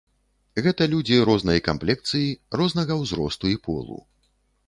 Гэта 0.67 0.85
людзі 0.93 1.19
рознай 1.29 1.59
камплекцыі, 1.67 2.31
рознага 2.61 2.93
ўзросту 3.01 3.45
і 3.55 3.57
полу. 3.67 4.01